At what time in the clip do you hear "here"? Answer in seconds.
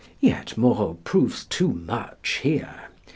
2.41-2.73